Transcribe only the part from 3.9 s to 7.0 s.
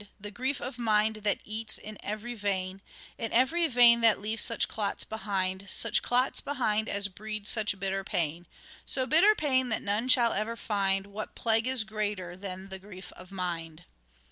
that leaves such clots behind, Such clots behind